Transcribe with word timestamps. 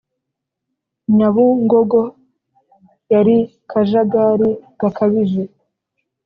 Nyabungogo 1.17 2.01
yari 3.13 3.37
kajagari 3.69 4.49
gakabije 4.79 5.43